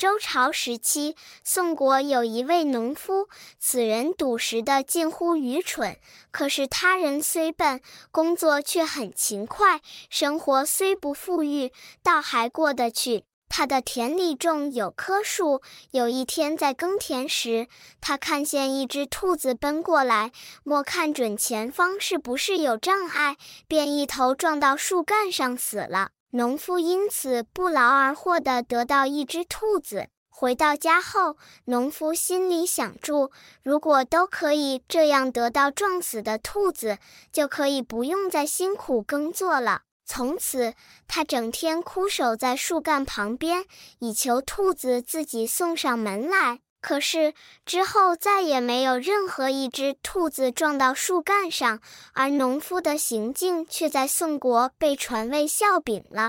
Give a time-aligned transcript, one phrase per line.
[0.00, 1.14] 周朝时期，
[1.44, 5.98] 宋国有一位农夫，此人笃实的近乎愚蠢。
[6.30, 11.70] 可是他人虽笨，工作却很勤快，生活虽不富裕，
[12.02, 13.24] 倒还过得去。
[13.50, 15.60] 他的田里种有棵树。
[15.90, 17.68] 有一天在耕田时，
[18.00, 20.32] 他看见一只兔子奔过来，
[20.64, 23.36] 莫看准前方是不是有障碍，
[23.68, 26.12] 便一头撞到树干上死了。
[26.32, 30.08] 农夫因此不劳而获地得到一只兔子。
[30.28, 33.30] 回到家后，农夫心里想住：
[33.62, 36.98] 如果都可以这样得到撞死的兔子，
[37.32, 39.82] 就可以不用再辛苦耕作了。
[40.06, 40.74] 从此，
[41.06, 43.64] 他整天枯守在树干旁边，
[43.98, 46.60] 以求兔子自己送上门来。
[46.80, 47.34] 可是
[47.64, 51.80] 之后再也没有任何一只兔子撞到树干上，
[52.14, 56.28] 而农夫的行径却在宋国被传为笑柄了。